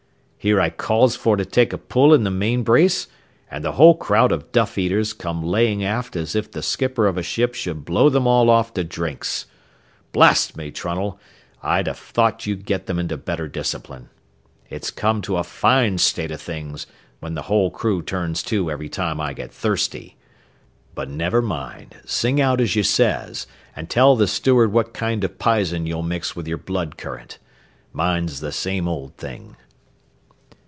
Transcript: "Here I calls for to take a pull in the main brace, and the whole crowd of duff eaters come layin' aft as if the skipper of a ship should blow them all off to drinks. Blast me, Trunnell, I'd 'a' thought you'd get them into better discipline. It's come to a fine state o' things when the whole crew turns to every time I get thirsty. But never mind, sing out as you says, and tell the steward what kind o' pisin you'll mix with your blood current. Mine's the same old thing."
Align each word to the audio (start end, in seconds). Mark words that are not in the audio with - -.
"Here 0.43 0.59
I 0.59 0.71
calls 0.71 1.15
for 1.15 1.37
to 1.37 1.45
take 1.45 1.71
a 1.71 1.77
pull 1.77 2.15
in 2.15 2.23
the 2.23 2.31
main 2.31 2.63
brace, 2.63 3.05
and 3.51 3.63
the 3.63 3.73
whole 3.73 3.93
crowd 3.93 4.31
of 4.31 4.51
duff 4.51 4.75
eaters 4.75 5.13
come 5.13 5.43
layin' 5.43 5.83
aft 5.83 6.15
as 6.15 6.35
if 6.35 6.49
the 6.51 6.63
skipper 6.63 7.05
of 7.05 7.15
a 7.15 7.21
ship 7.21 7.53
should 7.53 7.85
blow 7.85 8.09
them 8.09 8.25
all 8.25 8.49
off 8.49 8.73
to 8.73 8.83
drinks. 8.83 9.45
Blast 10.11 10.57
me, 10.57 10.71
Trunnell, 10.71 11.19
I'd 11.61 11.87
'a' 11.87 11.93
thought 11.93 12.47
you'd 12.47 12.65
get 12.65 12.87
them 12.87 12.97
into 12.97 13.17
better 13.17 13.47
discipline. 13.47 14.09
It's 14.67 14.89
come 14.89 15.21
to 15.21 15.37
a 15.37 15.43
fine 15.43 15.99
state 15.99 16.31
o' 16.31 16.37
things 16.37 16.87
when 17.19 17.35
the 17.35 17.43
whole 17.43 17.69
crew 17.69 18.01
turns 18.01 18.41
to 18.45 18.71
every 18.71 18.89
time 18.89 19.21
I 19.21 19.33
get 19.33 19.51
thirsty. 19.53 20.17
But 20.95 21.07
never 21.07 21.43
mind, 21.43 21.97
sing 22.03 22.41
out 22.41 22.59
as 22.59 22.75
you 22.75 22.81
says, 22.81 23.45
and 23.75 23.91
tell 23.91 24.15
the 24.15 24.25
steward 24.25 24.71
what 24.73 24.91
kind 24.91 25.23
o' 25.23 25.27
pisin 25.27 25.85
you'll 25.85 26.01
mix 26.01 26.35
with 26.35 26.47
your 26.47 26.57
blood 26.57 26.97
current. 26.97 27.37
Mine's 27.93 28.39
the 28.39 28.51
same 28.51 28.87
old 28.87 29.15
thing." 29.17 29.55